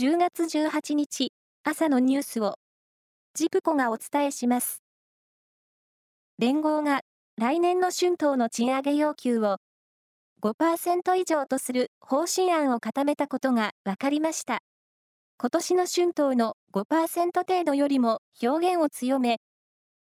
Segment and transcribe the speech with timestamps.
[0.00, 1.32] 10月18日
[1.64, 2.54] 朝のニュースを
[3.34, 4.80] ジプコがお伝えします。
[6.38, 7.00] 連合が
[7.36, 9.56] 来年の春闘の賃上げ要求を
[10.40, 14.60] 5%以上とする方針案を固めたことが分かりました。
[15.36, 19.40] 今年の春闘の5%程度よりも表現を強め、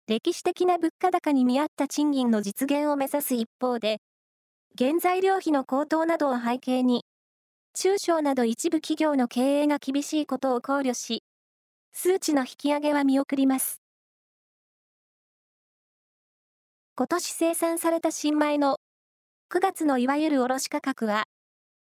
[0.09, 3.99] 歴史的な物価高に見合った賃金の実現を目指す一方で、
[4.77, 7.05] 原材料費の高騰などを背景に、
[7.77, 11.23] 中小など一部企業の経営が厳しいことを考慮し、
[11.91, 13.81] 数値の引き上げは見送ります。
[16.95, 18.77] 今年生産された新米の
[19.53, 21.25] 9月のいわゆる卸価格は、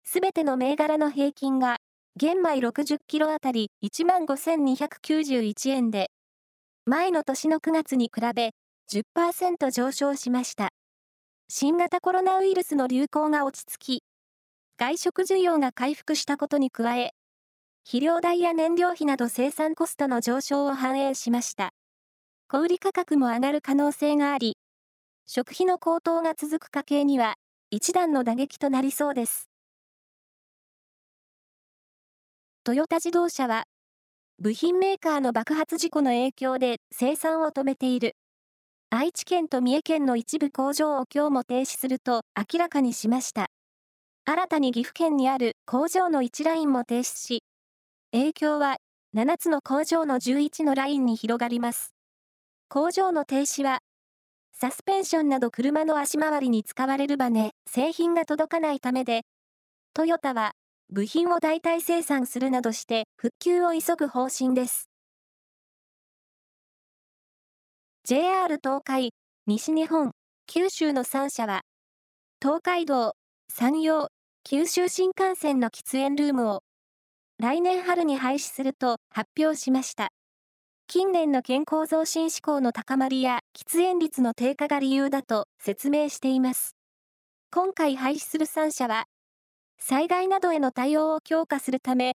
[0.04, 1.78] すべての銘柄の平均が
[2.16, 6.12] 玄米60キロあたり15,291円で、
[6.86, 8.52] 前の年の9月に比べ
[8.92, 10.70] 10%上昇しました。
[11.50, 14.04] 新型コロナウイルスの流行が落ち着き、
[14.82, 17.14] 外食需要が回復したことに加え、
[17.84, 21.70] 肥料代や燃料費など生産コストの上昇を反映しました。
[22.48, 24.58] 小売価格も上がる可能性があり、
[25.28, 27.36] 食費の高騰が続く家計には
[27.70, 29.52] 一段の打撃となりそうです。
[32.64, 33.66] トヨタ自動車は、
[34.40, 38.16] 部品メーカーの爆発事故の影響で生産を止めている。
[38.90, 43.52] 愛知県と三重県の一部工場を今日も停止すると明らかにしました。
[44.26, 47.44] 新たに岐阜県にある工場の1ラインも停止し、
[48.12, 48.78] 影響は
[49.16, 51.94] 7つの工場の11のラインに広がります。
[52.70, 53.80] 工場の停止は
[54.54, 59.24] サスペンションなど車の足回りに使われるバネ、製品が届かないためで、
[59.94, 60.52] トヨタは
[60.92, 64.88] 部品を代替生産するなどして復旧を急ぐ方針です。
[68.04, 69.14] JR 東海、
[69.48, 70.12] 西日本、
[70.46, 71.62] 九州の3社は、
[72.42, 73.14] 東海道、
[73.54, 74.08] 山陽、
[74.46, 76.64] 九州新幹線の喫煙ルームを
[77.38, 80.08] 来年春に廃止すると発表しました。
[80.88, 86.78] 近年の健康増進志向の高まりや喫煙率の低下が理由だと説明しています。
[87.52, 89.04] 今回廃止する3社は、
[89.78, 92.14] 災害などへの対応を強化するため、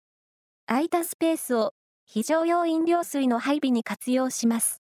[0.67, 1.73] 空いたスペースを
[2.05, 4.83] 非常用飲料水の配備に活用します。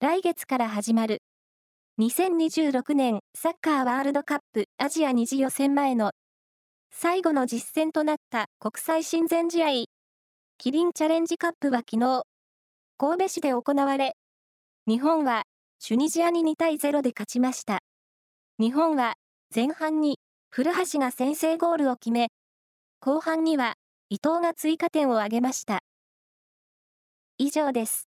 [0.00, 1.20] 来月から始まる
[1.98, 6.10] 2026年サッカーワールドカップアジア2次予選前の
[6.90, 9.68] 最後の実戦となった国際親善試合
[10.58, 12.24] キリンチャレンジカップは昨日、
[12.98, 14.12] 神戸市で行われ、
[14.86, 15.44] 日本は
[15.78, 17.78] チュニジアに2対0で勝ちました。
[18.60, 19.14] 日本は
[19.54, 20.18] 前半に
[20.50, 22.28] 古橋が先制ゴールを決め、
[23.00, 23.72] 後半には
[24.10, 25.78] 伊藤が追加点を挙げました。
[27.38, 28.06] 以上です。